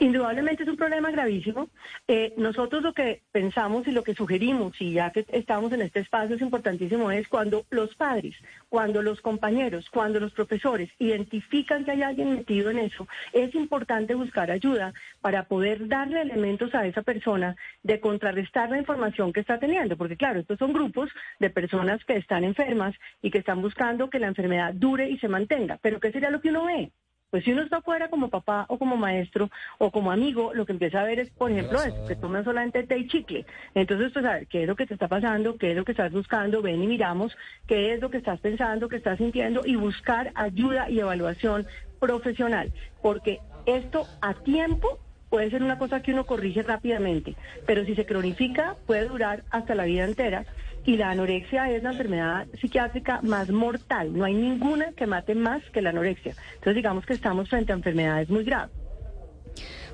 Indudablemente 0.00 0.62
es 0.62 0.68
un 0.70 0.78
problema 0.78 1.10
gravísimo. 1.10 1.68
Eh, 2.08 2.32
nosotros 2.38 2.82
lo 2.82 2.94
que 2.94 3.20
pensamos 3.32 3.86
y 3.86 3.92
lo 3.92 4.02
que 4.02 4.14
sugerimos, 4.14 4.80
y 4.80 4.94
ya 4.94 5.10
que 5.10 5.26
estamos 5.28 5.70
en 5.74 5.82
este 5.82 6.00
espacio 6.00 6.36
es 6.36 6.40
importantísimo, 6.40 7.10
es 7.10 7.28
cuando 7.28 7.66
los 7.68 7.94
padres, 7.96 8.34
cuando 8.70 9.02
los 9.02 9.20
compañeros, 9.20 9.90
cuando 9.90 10.18
los 10.18 10.32
profesores 10.32 10.88
identifican 10.98 11.84
que 11.84 11.90
hay 11.90 12.02
alguien 12.02 12.34
metido 12.34 12.70
en 12.70 12.78
eso, 12.78 13.06
es 13.34 13.54
importante 13.54 14.14
buscar 14.14 14.50
ayuda 14.50 14.94
para 15.20 15.44
poder 15.44 15.86
darle 15.86 16.22
elementos 16.22 16.74
a 16.74 16.86
esa 16.86 17.02
persona 17.02 17.54
de 17.82 18.00
contrarrestar 18.00 18.70
la 18.70 18.78
información 18.78 19.34
que 19.34 19.40
está 19.40 19.58
teniendo. 19.58 19.98
Porque 19.98 20.16
claro, 20.16 20.40
estos 20.40 20.58
son 20.58 20.72
grupos 20.72 21.10
de 21.40 21.50
personas 21.50 22.02
que 22.06 22.16
están 22.16 22.44
enfermas 22.44 22.94
y 23.20 23.30
que 23.30 23.38
están 23.38 23.60
buscando 23.60 24.08
que 24.08 24.18
la 24.18 24.28
enfermedad 24.28 24.72
dure 24.72 25.10
y 25.10 25.18
se 25.18 25.28
mantenga. 25.28 25.78
Pero 25.82 26.00
¿qué 26.00 26.10
sería 26.10 26.30
lo 26.30 26.40
que 26.40 26.48
uno 26.48 26.64
ve? 26.64 26.90
Pues 27.30 27.44
si 27.44 27.52
uno 27.52 27.62
está 27.62 27.76
afuera 27.76 28.08
como 28.10 28.28
papá 28.28 28.66
o 28.68 28.76
como 28.76 28.96
maestro 28.96 29.50
o 29.78 29.92
como 29.92 30.10
amigo, 30.10 30.52
lo 30.52 30.66
que 30.66 30.72
empieza 30.72 31.00
a 31.00 31.04
ver 31.04 31.20
es, 31.20 31.30
por 31.30 31.50
ejemplo, 31.50 31.80
eso, 31.80 32.08
que 32.08 32.16
toman 32.16 32.42
solamente 32.42 32.82
té 32.82 32.98
y 32.98 33.06
chicle. 33.06 33.46
Entonces, 33.74 34.12
pues 34.12 34.24
a 34.24 34.34
ver, 34.34 34.46
¿qué 34.48 34.62
es 34.62 34.68
lo 34.68 34.74
que 34.74 34.86
te 34.86 34.94
está 34.94 35.06
pasando? 35.06 35.56
¿Qué 35.56 35.70
es 35.70 35.76
lo 35.76 35.84
que 35.84 35.92
estás 35.92 36.10
buscando? 36.12 36.60
Ven 36.60 36.82
y 36.82 36.88
miramos 36.88 37.36
qué 37.68 37.94
es 37.94 38.00
lo 38.00 38.10
que 38.10 38.18
estás 38.18 38.40
pensando, 38.40 38.88
qué 38.88 38.96
estás 38.96 39.18
sintiendo 39.18 39.62
y 39.64 39.76
buscar 39.76 40.32
ayuda 40.34 40.90
y 40.90 40.98
evaluación 40.98 41.68
profesional. 42.00 42.72
Porque 43.00 43.38
esto 43.64 44.08
a 44.20 44.34
tiempo 44.34 44.98
puede 45.28 45.50
ser 45.50 45.62
una 45.62 45.78
cosa 45.78 46.02
que 46.02 46.12
uno 46.12 46.26
corrige 46.26 46.64
rápidamente, 46.64 47.36
pero 47.64 47.84
si 47.84 47.94
se 47.94 48.04
cronifica 48.04 48.74
puede 48.86 49.06
durar 49.06 49.44
hasta 49.50 49.76
la 49.76 49.84
vida 49.84 50.04
entera 50.04 50.44
y 50.84 50.96
la 50.96 51.10
anorexia 51.10 51.70
es 51.70 51.82
la 51.82 51.92
enfermedad 51.92 52.46
psiquiátrica 52.60 53.20
más 53.22 53.50
mortal. 53.50 54.16
No 54.16 54.24
hay 54.24 54.34
ninguna 54.34 54.92
que 54.92 55.06
mate 55.06 55.34
más 55.34 55.62
que 55.72 55.82
la 55.82 55.90
anorexia. 55.90 56.34
Entonces 56.54 56.76
digamos 56.76 57.04
que 57.06 57.12
estamos 57.12 57.48
frente 57.48 57.72
a 57.72 57.76
enfermedades 57.76 58.28
muy 58.30 58.44
graves. 58.44 58.74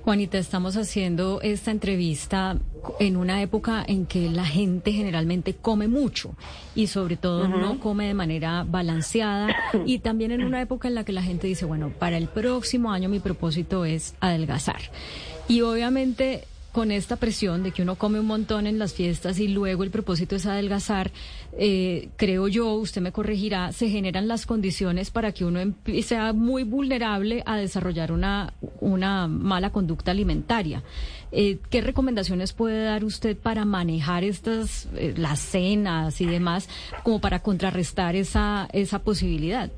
Juanita, 0.06 0.38
estamos 0.38 0.76
haciendo 0.76 1.40
esta 1.42 1.72
entrevista 1.72 2.56
en 3.00 3.16
una 3.16 3.42
época 3.42 3.84
en 3.84 4.06
que 4.06 4.30
la 4.30 4.44
gente 4.44 4.92
generalmente 4.92 5.54
come 5.54 5.88
mucho 5.88 6.36
y 6.76 6.86
sobre 6.86 7.16
todo 7.16 7.48
no 7.48 7.80
come 7.80 8.06
de 8.06 8.14
manera 8.14 8.64
balanceada 8.64 9.48
y 9.84 9.98
también 9.98 10.30
en 10.30 10.44
una 10.44 10.60
época 10.60 10.86
en 10.86 10.94
la 10.94 11.02
que 11.02 11.10
la 11.10 11.24
gente 11.24 11.48
dice, 11.48 11.64
bueno, 11.64 11.90
para 11.90 12.18
el 12.18 12.28
próximo 12.28 12.92
año 12.92 13.08
mi 13.08 13.18
propósito 13.18 13.84
es 13.84 14.14
adelgazar. 14.20 14.80
Y 15.48 15.62
obviamente 15.62 16.44
con 16.76 16.90
esta 16.90 17.16
presión 17.16 17.62
de 17.62 17.72
que 17.72 17.80
uno 17.80 17.94
come 17.94 18.20
un 18.20 18.26
montón 18.26 18.66
en 18.66 18.78
las 18.78 18.92
fiestas 18.92 19.38
y 19.38 19.48
luego 19.48 19.82
el 19.82 19.90
propósito 19.90 20.36
es 20.36 20.44
adelgazar, 20.44 21.10
eh, 21.58 22.10
creo 22.16 22.48
yo, 22.48 22.74
usted 22.74 23.00
me 23.00 23.12
corregirá, 23.12 23.72
se 23.72 23.88
generan 23.88 24.28
las 24.28 24.44
condiciones 24.44 25.10
para 25.10 25.32
que 25.32 25.46
uno 25.46 25.72
sea 26.02 26.34
muy 26.34 26.64
vulnerable 26.64 27.42
a 27.46 27.56
desarrollar 27.56 28.12
una, 28.12 28.52
una 28.80 29.26
mala 29.26 29.70
conducta 29.70 30.10
alimentaria. 30.10 30.82
Eh, 31.32 31.60
¿Qué 31.70 31.80
recomendaciones 31.80 32.52
puede 32.52 32.84
dar 32.84 33.06
usted 33.06 33.38
para 33.38 33.64
manejar 33.64 34.22
estas, 34.22 34.86
eh, 34.96 35.14
las 35.16 35.38
cenas 35.40 36.20
y 36.20 36.26
demás, 36.26 36.68
como 37.02 37.22
para 37.22 37.40
contrarrestar 37.40 38.16
esa, 38.16 38.68
esa 38.74 38.98
posibilidad? 38.98 39.70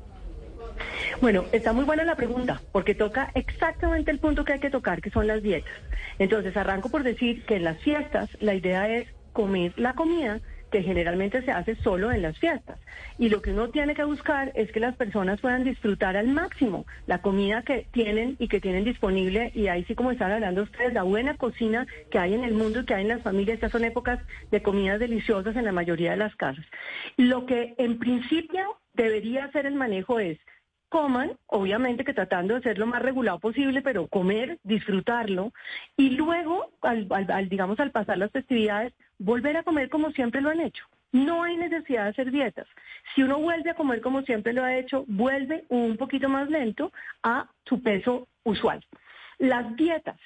Bueno, 1.21 1.43
está 1.51 1.73
muy 1.73 1.83
buena 1.83 2.05
la 2.05 2.15
pregunta, 2.15 2.61
porque 2.71 2.95
toca 2.95 3.29
exactamente 3.35 4.09
el 4.09 4.19
punto 4.19 4.45
que 4.45 4.53
hay 4.53 4.59
que 4.59 4.69
tocar, 4.69 5.01
que 5.01 5.09
son 5.09 5.27
las 5.27 5.43
dietas. 5.43 5.73
Entonces, 6.17 6.55
arranco 6.55 6.89
por 6.89 7.03
decir 7.03 7.43
que 7.43 7.57
en 7.57 7.65
las 7.65 7.77
fiestas 7.79 8.29
la 8.39 8.53
idea 8.53 8.87
es 8.87 9.05
comer 9.33 9.73
la 9.75 9.95
comida 9.95 10.39
que 10.71 10.81
generalmente 10.81 11.41
se 11.41 11.51
hace 11.51 11.75
solo 11.75 12.11
en 12.11 12.21
las 12.21 12.37
fiestas. 12.37 12.79
Y 13.17 13.27
lo 13.27 13.41
que 13.41 13.51
uno 13.51 13.69
tiene 13.69 13.95
que 13.95 14.03
buscar 14.05 14.53
es 14.55 14.71
que 14.71 14.79
las 14.79 14.95
personas 14.95 15.41
puedan 15.41 15.65
disfrutar 15.65 16.15
al 16.15 16.29
máximo 16.29 16.85
la 17.05 17.21
comida 17.21 17.63
que 17.63 17.87
tienen 17.91 18.37
y 18.39 18.47
que 18.47 18.61
tienen 18.61 18.85
disponible. 18.85 19.51
Y 19.55 19.67
ahí 19.67 19.83
sí, 19.85 19.95
como 19.95 20.11
están 20.11 20.31
hablando 20.31 20.63
ustedes, 20.63 20.93
la 20.93 21.03
buena 21.03 21.35
cocina 21.35 21.85
que 22.11 22.19
hay 22.19 22.33
en 22.33 22.45
el 22.45 22.53
mundo 22.53 22.79
y 22.79 22.85
que 22.85 22.93
hay 22.93 23.01
en 23.01 23.09
las 23.09 23.23
familias. 23.23 23.55
Estas 23.55 23.73
son 23.73 23.83
épocas 23.83 24.19
de 24.51 24.61
comidas 24.61 24.99
deliciosas 24.99 25.55
en 25.57 25.65
la 25.65 25.73
mayoría 25.73 26.11
de 26.11 26.17
las 26.17 26.35
casas. 26.37 26.65
Lo 27.17 27.45
que 27.45 27.73
en 27.77 27.99
principio 27.99 28.77
debería 28.93 29.45
hacer 29.45 29.65
el 29.65 29.75
manejo 29.75 30.19
es 30.19 30.37
coman, 30.89 31.31
obviamente 31.47 32.03
que 32.03 32.13
tratando 32.13 32.55
de 32.55 32.61
ser 32.61 32.77
lo 32.77 32.87
más 32.87 33.01
regulado 33.01 33.39
posible, 33.39 33.81
pero 33.81 34.07
comer, 34.07 34.59
disfrutarlo, 34.63 35.53
y 35.95 36.11
luego, 36.11 36.71
al, 36.81 37.07
al, 37.11 37.31
al, 37.31 37.49
digamos, 37.49 37.79
al 37.79 37.91
pasar 37.91 38.17
las 38.17 38.31
festividades, 38.31 38.93
volver 39.19 39.57
a 39.57 39.63
comer 39.63 39.89
como 39.89 40.11
siempre 40.11 40.41
lo 40.41 40.49
han 40.49 40.59
hecho. 40.59 40.83
No 41.11 41.43
hay 41.43 41.57
necesidad 41.57 42.03
de 42.03 42.09
hacer 42.09 42.31
dietas. 42.31 42.67
Si 43.13 43.23
uno 43.23 43.39
vuelve 43.39 43.71
a 43.71 43.75
comer 43.75 44.01
como 44.01 44.21
siempre 44.21 44.53
lo 44.53 44.63
ha 44.63 44.75
hecho, 44.75 45.05
vuelve 45.07 45.65
un 45.69 45.97
poquito 45.97 46.29
más 46.29 46.49
lento 46.49 46.91
a 47.23 47.49
su 47.65 47.81
peso 47.81 48.27
usual. 48.43 48.85
Las 49.39 49.75
dietas 49.75 50.19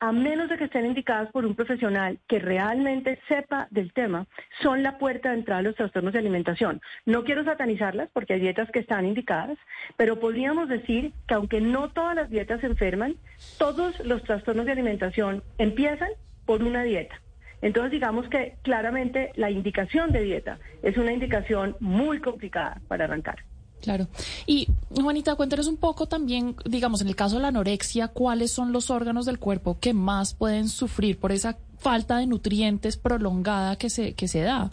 a 0.00 0.12
menos 0.12 0.48
de 0.48 0.56
que 0.56 0.64
estén 0.64 0.86
indicadas 0.86 1.30
por 1.32 1.44
un 1.44 1.54
profesional 1.54 2.18
que 2.28 2.38
realmente 2.38 3.18
sepa 3.26 3.66
del 3.70 3.92
tema, 3.92 4.26
son 4.62 4.82
la 4.82 4.98
puerta 4.98 5.30
de 5.30 5.38
entrada 5.38 5.60
a 5.60 5.62
los 5.62 5.74
trastornos 5.74 6.12
de 6.12 6.20
alimentación. 6.20 6.80
No 7.04 7.24
quiero 7.24 7.44
satanizarlas 7.44 8.08
porque 8.12 8.34
hay 8.34 8.40
dietas 8.40 8.70
que 8.70 8.78
están 8.78 9.06
indicadas, 9.06 9.58
pero 9.96 10.20
podríamos 10.20 10.68
decir 10.68 11.12
que 11.26 11.34
aunque 11.34 11.60
no 11.60 11.90
todas 11.90 12.14
las 12.14 12.30
dietas 12.30 12.62
enferman, 12.62 13.16
todos 13.58 13.98
los 14.00 14.22
trastornos 14.22 14.66
de 14.66 14.72
alimentación 14.72 15.42
empiezan 15.58 16.10
por 16.46 16.62
una 16.62 16.82
dieta. 16.84 17.20
Entonces, 17.60 17.90
digamos 17.90 18.28
que 18.28 18.54
claramente 18.62 19.32
la 19.34 19.50
indicación 19.50 20.12
de 20.12 20.22
dieta 20.22 20.58
es 20.82 20.96
una 20.96 21.12
indicación 21.12 21.76
muy 21.80 22.20
complicada 22.20 22.80
para 22.86 23.04
arrancar. 23.04 23.38
Claro. 23.82 24.08
Y 24.46 24.68
Juanita, 24.90 25.36
cuéntanos 25.36 25.66
un 25.68 25.76
poco 25.76 26.06
también, 26.06 26.56
digamos, 26.64 27.00
en 27.00 27.08
el 27.08 27.16
caso 27.16 27.36
de 27.36 27.42
la 27.42 27.48
anorexia, 27.48 28.08
¿cuáles 28.08 28.50
son 28.50 28.72
los 28.72 28.90
órganos 28.90 29.26
del 29.26 29.38
cuerpo 29.38 29.78
que 29.80 29.94
más 29.94 30.34
pueden 30.34 30.68
sufrir 30.68 31.18
por 31.18 31.32
esa 31.32 31.58
falta 31.78 32.18
de 32.18 32.26
nutrientes 32.26 32.96
prolongada 32.96 33.76
que 33.76 33.90
se, 33.90 34.14
que 34.14 34.28
se 34.28 34.42
da? 34.42 34.70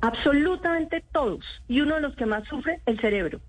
Absolutamente 0.00 1.02
todos. 1.12 1.44
Y 1.66 1.80
uno 1.80 1.96
de 1.96 2.02
los 2.02 2.14
que 2.14 2.26
más 2.26 2.46
sufre, 2.48 2.80
el 2.86 3.00
cerebro. 3.00 3.40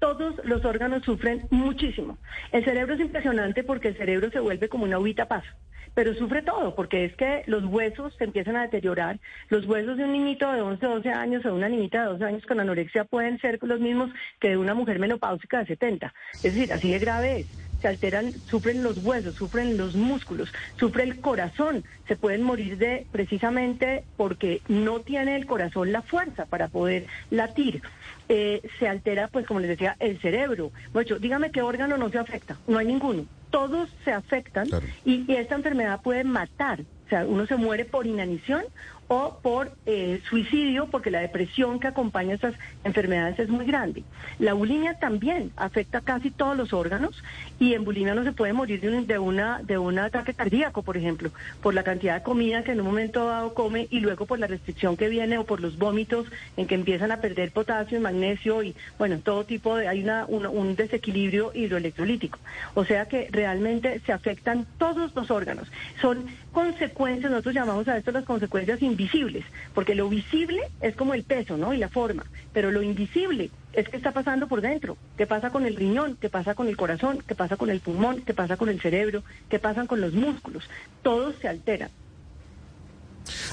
Todos 0.00 0.34
los 0.44 0.62
órganos 0.66 1.02
sufren 1.02 1.46
muchísimo. 1.50 2.18
El 2.52 2.62
cerebro 2.64 2.94
es 2.94 3.00
impresionante 3.00 3.64
porque 3.64 3.88
el 3.88 3.96
cerebro 3.96 4.30
se 4.30 4.40
vuelve 4.40 4.68
como 4.68 4.84
una 4.84 4.98
uvita 4.98 5.26
pasa 5.26 5.48
pero 5.94 6.14
sufre 6.14 6.42
todo, 6.42 6.74
porque 6.74 7.04
es 7.04 7.16
que 7.16 7.42
los 7.46 7.64
huesos 7.64 8.14
se 8.18 8.24
empiezan 8.24 8.56
a 8.56 8.62
deteriorar. 8.62 9.18
Los 9.48 9.66
huesos 9.66 9.96
de 9.96 10.04
un 10.04 10.12
niñito 10.12 10.50
de 10.52 10.60
11, 10.60 10.84
12 10.84 11.08
años 11.10 11.44
o 11.44 11.48
de 11.48 11.54
una 11.54 11.68
niñita 11.68 12.02
de 12.02 12.08
12 12.10 12.24
años 12.24 12.46
con 12.46 12.60
anorexia 12.60 13.04
pueden 13.04 13.38
ser 13.40 13.58
los 13.62 13.80
mismos 13.80 14.10
que 14.40 14.50
de 14.50 14.56
una 14.56 14.74
mujer 14.74 14.98
menopáusica 14.98 15.60
de 15.60 15.66
70. 15.66 16.12
Es 16.42 16.54
decir, 16.54 16.72
así 16.72 16.90
de 16.90 16.98
grave 16.98 17.40
es 17.40 17.46
se 17.84 17.88
alteran, 17.88 18.32
sufren 18.46 18.82
los 18.82 18.96
huesos, 19.04 19.34
sufren 19.34 19.76
los 19.76 19.94
músculos, 19.94 20.50
sufre 20.78 21.02
el 21.02 21.20
corazón, 21.20 21.84
se 22.08 22.16
pueden 22.16 22.42
morir 22.42 22.78
de 22.78 23.06
precisamente 23.12 24.04
porque 24.16 24.62
no 24.68 25.00
tiene 25.00 25.36
el 25.36 25.44
corazón 25.44 25.92
la 25.92 26.00
fuerza 26.00 26.46
para 26.46 26.68
poder 26.68 27.04
latir. 27.28 27.82
Eh, 28.30 28.62
se 28.78 28.88
altera, 28.88 29.28
pues 29.28 29.46
como 29.46 29.60
les 29.60 29.68
decía, 29.68 29.96
el 30.00 30.18
cerebro. 30.22 30.72
Bueno, 30.94 31.18
dígame 31.18 31.50
qué 31.50 31.60
órgano 31.60 31.98
no 31.98 32.08
se 32.08 32.16
afecta, 32.16 32.56
no 32.66 32.78
hay 32.78 32.86
ninguno. 32.86 33.26
Todos 33.54 33.88
se 34.04 34.12
afectan 34.12 34.66
y, 35.04 35.30
y 35.32 35.36
esta 35.36 35.54
enfermedad 35.54 36.00
puede 36.02 36.24
matar. 36.24 36.80
O 36.80 37.08
sea, 37.08 37.24
uno 37.24 37.46
se 37.46 37.54
muere 37.54 37.84
por 37.84 38.04
inanición 38.04 38.64
o 39.08 39.38
por 39.42 39.72
eh, 39.86 40.20
suicidio, 40.28 40.86
porque 40.86 41.10
la 41.10 41.20
depresión 41.20 41.80
que 41.80 41.88
acompaña 41.88 42.34
estas 42.34 42.54
enfermedades 42.84 43.38
es 43.38 43.48
muy 43.48 43.66
grande. 43.66 44.02
La 44.38 44.54
bulimia 44.54 44.98
también 44.98 45.52
afecta 45.56 46.00
casi 46.00 46.30
todos 46.30 46.56
los 46.56 46.72
órganos 46.72 47.22
y 47.58 47.74
en 47.74 47.84
bulimia 47.84 48.14
no 48.14 48.24
se 48.24 48.32
puede 48.32 48.52
morir 48.52 48.80
de 48.80 48.96
un, 48.96 49.06
de 49.06 49.18
una, 49.18 49.62
de 49.62 49.78
un 49.78 49.98
ataque 49.98 50.34
cardíaco, 50.34 50.82
por 50.82 50.96
ejemplo, 50.96 51.30
por 51.62 51.74
la 51.74 51.82
cantidad 51.82 52.16
de 52.16 52.22
comida 52.22 52.64
que 52.64 52.72
en 52.72 52.80
un 52.80 52.86
momento 52.86 53.26
dado 53.26 53.54
come 53.54 53.88
y 53.90 54.00
luego 54.00 54.26
por 54.26 54.38
la 54.38 54.46
restricción 54.46 54.96
que 54.96 55.08
viene 55.08 55.38
o 55.38 55.44
por 55.44 55.60
los 55.60 55.78
vómitos 55.78 56.26
en 56.56 56.66
que 56.66 56.74
empiezan 56.74 57.10
a 57.10 57.20
perder 57.20 57.50
potasio 57.52 57.98
y 57.98 58.00
magnesio 58.00 58.62
y, 58.62 58.74
bueno, 58.98 59.18
todo 59.18 59.44
tipo 59.44 59.76
de, 59.76 59.88
hay 59.88 60.02
una, 60.02 60.26
un 60.26 60.76
desequilibrio 60.76 61.52
hidroelectrolítico. 61.54 62.38
O 62.74 62.84
sea 62.84 63.06
que 63.06 63.28
realmente 63.30 64.00
se 64.00 64.12
afectan 64.12 64.66
todos 64.78 65.14
los 65.14 65.30
órganos. 65.30 65.70
Son 66.00 66.24
consecuencias, 66.52 67.30
nosotros 67.30 67.54
llamamos 67.54 67.88
a 67.88 67.96
esto 67.96 68.12
las 68.12 68.24
consecuencias 68.24 68.80
invisibles, 68.94 69.44
porque 69.74 69.94
lo 69.94 70.08
visible 70.08 70.62
es 70.80 70.94
como 70.94 71.14
el 71.14 71.24
peso, 71.24 71.56
¿no? 71.56 71.74
Y 71.74 71.78
la 71.78 71.88
forma, 71.88 72.24
pero 72.52 72.70
lo 72.70 72.82
invisible 72.82 73.50
es 73.72 73.88
que 73.88 73.96
está 73.96 74.12
pasando 74.12 74.46
por 74.46 74.60
dentro, 74.60 74.96
qué 75.16 75.26
pasa 75.26 75.50
con 75.50 75.66
el 75.66 75.74
riñón, 75.74 76.16
qué 76.20 76.28
pasa 76.28 76.54
con 76.54 76.68
el 76.68 76.76
corazón, 76.76 77.22
qué 77.26 77.34
pasa 77.34 77.56
con 77.56 77.70
el 77.70 77.80
pulmón, 77.80 78.22
qué 78.22 78.34
pasa 78.34 78.56
con 78.56 78.68
el 78.68 78.80
cerebro, 78.80 79.24
qué 79.50 79.58
pasa 79.58 79.86
con 79.86 80.00
los 80.00 80.12
músculos, 80.12 80.64
todos 81.02 81.34
se 81.40 81.48
alteran. 81.48 81.90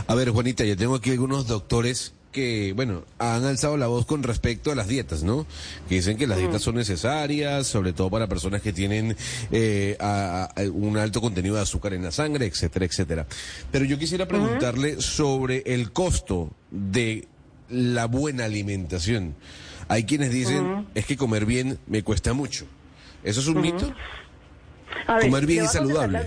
A 0.08 0.16
ver, 0.16 0.30
Juanita, 0.30 0.64
yo 0.64 0.78
tengo 0.78 0.96
aquí 0.96 1.12
algunos 1.12 1.48
doctores 1.48 2.14
que, 2.32 2.74
bueno, 2.74 3.04
han 3.20 3.46
alzado 3.46 3.78
la 3.78 3.88
voz 3.88 4.06
con 4.06 4.24
respecto 4.24 4.72
a 4.72 4.76
las 4.76 4.88
dietas, 4.88 5.24
¿no? 5.24 5.46
Que 5.88 5.96
dicen 5.96 6.18
que 6.18 6.28
las 6.28 6.38
dietas 6.38 6.62
son 6.62 6.76
necesarias, 6.76 7.68
sobre 7.68 7.94
todo 7.94 8.10
para 8.10 8.28
personas 8.28 8.62
que 8.62 8.74
tienen 8.74 9.16
eh, 9.52 9.98
un 10.74 10.98
alto 10.98 11.22
contenido 11.22 11.56
de 11.56 11.62
azúcar 11.62 11.94
en 11.94 12.04
la 12.04 12.12
sangre, 12.12 12.46
etcétera, 12.46 12.86
etcétera. 12.86 13.28
Pero 13.72 13.86
yo 13.86 13.98
quisiera 13.98 14.28
preguntarle 14.28 15.02
sobre 15.02 15.64
el 15.66 15.92
costo 15.92 16.52
de 16.72 17.28
la 17.70 18.06
buena 18.06 18.46
alimentación. 18.46 19.36
Hay 19.88 20.06
quienes 20.06 20.32
dicen, 20.32 20.88
es 20.96 21.06
que 21.06 21.18
comer 21.18 21.46
bien 21.46 21.80
me 21.88 22.04
cuesta 22.04 22.34
mucho. 22.34 22.66
¿Eso 23.24 23.42
es 23.42 23.48
un 23.48 23.62
mito? 23.62 23.94
comer 25.22 25.46
bien 25.46 25.66
y 25.66 25.68
saludable. 25.68 26.20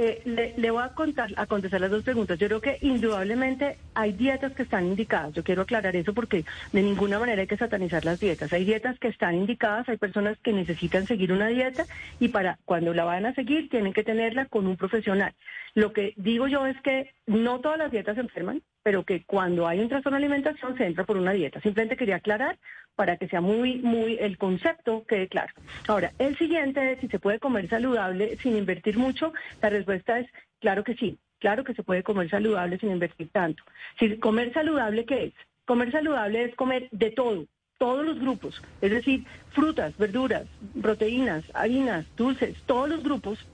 Eh, 0.00 0.54
le, 0.56 0.70
voy 0.70 0.84
a 0.84 0.90
contar, 0.90 1.30
a 1.36 1.46
contestar 1.46 1.80
las 1.80 1.90
dos 1.90 2.04
preguntas. 2.04 2.38
Yo 2.38 2.46
creo 2.46 2.60
que 2.60 2.78
indudablemente 2.82 3.78
hay 3.94 4.12
dietas 4.12 4.52
que 4.52 4.62
están 4.62 4.86
indicadas. 4.86 5.34
Yo 5.34 5.42
quiero 5.42 5.62
aclarar 5.62 5.96
eso 5.96 6.14
porque 6.14 6.44
de 6.72 6.82
ninguna 6.82 7.18
manera 7.18 7.40
hay 7.40 7.48
que 7.48 7.56
satanizar 7.56 8.04
las 8.04 8.20
dietas. 8.20 8.52
Hay 8.52 8.64
dietas 8.64 8.96
que 9.00 9.08
están 9.08 9.34
indicadas, 9.34 9.88
hay 9.88 9.96
personas 9.96 10.38
que 10.38 10.52
necesitan 10.52 11.08
seguir 11.08 11.32
una 11.32 11.48
dieta 11.48 11.84
y 12.20 12.28
para 12.28 12.60
cuando 12.64 12.94
la 12.94 13.02
vayan 13.02 13.26
a 13.26 13.34
seguir 13.34 13.68
tienen 13.70 13.92
que 13.92 14.04
tenerla 14.04 14.46
con 14.46 14.68
un 14.68 14.76
profesional. 14.76 15.34
Lo 15.78 15.92
que 15.92 16.12
digo 16.16 16.48
yo 16.48 16.66
es 16.66 16.76
que 16.80 17.14
no 17.28 17.60
todas 17.60 17.78
las 17.78 17.92
dietas 17.92 18.18
enferman, 18.18 18.62
pero 18.82 19.04
que 19.04 19.22
cuando 19.22 19.68
hay 19.68 19.78
un 19.78 19.88
trastorno 19.88 20.18
de 20.18 20.24
alimentación 20.24 20.76
se 20.76 20.84
entra 20.84 21.04
por 21.04 21.16
una 21.16 21.30
dieta. 21.30 21.60
Simplemente 21.60 21.96
quería 21.96 22.16
aclarar 22.16 22.58
para 22.96 23.16
que 23.16 23.28
sea 23.28 23.40
muy, 23.40 23.76
muy, 23.76 24.18
el 24.18 24.38
concepto 24.38 25.04
quede 25.06 25.28
claro. 25.28 25.54
Ahora, 25.86 26.10
el 26.18 26.36
siguiente 26.36 26.90
es 26.90 26.98
si 26.98 27.06
se 27.06 27.20
puede 27.20 27.38
comer 27.38 27.68
saludable 27.68 28.36
sin 28.38 28.56
invertir 28.56 28.98
mucho. 28.98 29.32
La 29.62 29.70
respuesta 29.70 30.18
es 30.18 30.26
claro 30.58 30.82
que 30.82 30.96
sí, 30.96 31.16
claro 31.38 31.62
que 31.62 31.74
se 31.74 31.84
puede 31.84 32.02
comer 32.02 32.28
saludable 32.28 32.78
sin 32.78 32.90
invertir 32.90 33.28
tanto. 33.28 33.62
Si 34.00 34.16
comer 34.16 34.52
saludable, 34.52 35.04
¿qué 35.04 35.26
es? 35.26 35.32
Comer 35.64 35.92
saludable 35.92 36.42
es 36.42 36.56
comer 36.56 36.88
de 36.90 37.12
todo, 37.12 37.44
todos 37.78 38.04
los 38.04 38.18
grupos, 38.18 38.60
es 38.80 38.90
decir, 38.90 39.24
frutas, 39.50 39.96
verduras, 39.96 40.48
proteínas, 40.82 41.44
harinas, 41.54 42.04
dulces, 42.16 42.60
todos 42.66 42.88
los 42.88 43.04
grupos 43.04 43.46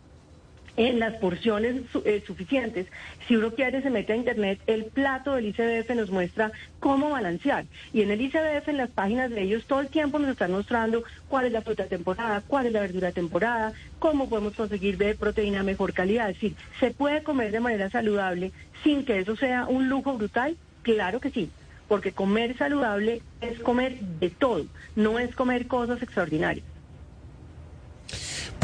en 0.76 0.98
las 0.98 1.14
porciones 1.14 1.82
eh, 2.04 2.22
suficientes. 2.26 2.86
Si 3.26 3.36
uno 3.36 3.52
quiere, 3.52 3.82
se 3.82 3.90
mete 3.90 4.12
a 4.12 4.16
Internet, 4.16 4.60
el 4.66 4.84
plato 4.84 5.34
del 5.34 5.46
ICBF 5.46 5.90
nos 5.94 6.10
muestra 6.10 6.52
cómo 6.80 7.10
balancear. 7.10 7.66
Y 7.92 8.02
en 8.02 8.10
el 8.10 8.20
ICBF, 8.20 8.68
en 8.68 8.76
las 8.78 8.90
páginas 8.90 9.30
de 9.30 9.42
ellos, 9.42 9.66
todo 9.66 9.80
el 9.80 9.88
tiempo 9.88 10.18
nos 10.18 10.30
están 10.30 10.52
mostrando 10.52 11.04
cuál 11.28 11.46
es 11.46 11.52
la 11.52 11.62
fruta 11.62 11.86
temporada, 11.86 12.42
cuál 12.46 12.66
es 12.66 12.72
la 12.72 12.80
verdura 12.80 13.12
temporada, 13.12 13.72
cómo 13.98 14.28
podemos 14.28 14.54
conseguir 14.54 14.98
de 14.98 15.14
proteína 15.14 15.62
mejor 15.62 15.92
calidad. 15.92 16.30
Es 16.30 16.36
decir, 16.36 16.56
¿se 16.80 16.90
puede 16.90 17.22
comer 17.22 17.52
de 17.52 17.60
manera 17.60 17.90
saludable 17.90 18.52
sin 18.82 19.04
que 19.04 19.18
eso 19.18 19.36
sea 19.36 19.66
un 19.66 19.88
lujo 19.88 20.14
brutal? 20.14 20.56
Claro 20.82 21.20
que 21.20 21.30
sí 21.30 21.50
porque 21.88 22.12
comer 22.12 22.56
saludable 22.56 23.20
es 23.42 23.60
comer 23.60 24.00
de 24.00 24.30
todo, 24.30 24.64
no 24.96 25.18
es 25.18 25.34
comer 25.34 25.66
cosas 25.66 26.02
extraordinarias. 26.02 26.73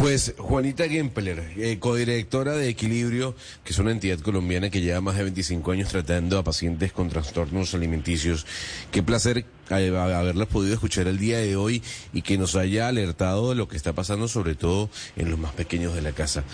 Pues 0.00 0.34
Juanita 0.38 0.88
Gempler, 0.88 1.52
eh, 1.58 1.78
codirectora 1.78 2.56
de 2.56 2.70
Equilibrio, 2.70 3.34
que 3.62 3.74
es 3.74 3.78
una 3.78 3.90
entidad 3.90 4.18
colombiana 4.20 4.70
que 4.70 4.80
lleva 4.80 5.02
más 5.02 5.18
de 5.18 5.24
25 5.24 5.72
años 5.72 5.90
tratando 5.90 6.38
a 6.38 6.42
pacientes 6.42 6.90
con 6.90 7.10
trastornos 7.10 7.74
alimenticios. 7.74 8.46
Qué 8.90 9.02
placer 9.02 9.44
eh, 9.68 9.94
haberlas 9.94 10.48
podido 10.48 10.72
escuchar 10.72 11.06
el 11.06 11.18
día 11.18 11.36
de 11.36 11.54
hoy 11.54 11.82
y 12.14 12.22
que 12.22 12.38
nos 12.38 12.56
haya 12.56 12.88
alertado 12.88 13.50
de 13.50 13.56
lo 13.56 13.68
que 13.68 13.76
está 13.76 13.92
pasando, 13.92 14.26
sobre 14.26 14.54
todo 14.54 14.88
en 15.16 15.28
los 15.28 15.38
más 15.38 15.52
pequeños 15.52 15.94
de 15.94 16.00
la 16.00 16.12
casa. 16.12 16.44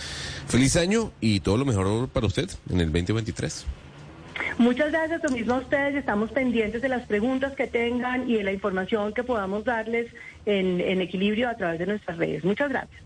Feliz 0.49 0.75
año 0.75 1.13
y 1.21 1.39
todo 1.39 1.57
lo 1.57 1.65
mejor 1.65 2.09
para 2.09 2.27
usted 2.27 2.51
en 2.69 2.81
el 2.81 2.87
2023. 2.87 3.65
Muchas 4.59 4.91
gracias, 4.91 5.23
lo 5.23 5.31
mismo 5.31 5.55
a 5.55 5.59
ustedes. 5.59 5.95
Estamos 5.95 6.33
pendientes 6.33 6.83
de 6.83 6.89
las 6.89 7.07
preguntas 7.07 7.55
que 7.55 7.69
tengan 7.69 8.29
y 8.29 8.39
de 8.39 8.43
la 8.43 8.51
información 8.51 9.15
que 9.15 9.23
podamos 9.23 9.65
darles 9.65 10.13
en, 10.47 10.81
en 10.81 11.01
equilibrio 11.01 11.49
a 11.49 11.57
través 11.57 11.79
de 11.79 11.87
nuestras 11.87 12.19
redes. 12.19 12.43
Muchas 12.43 12.71
gracias. 12.71 13.06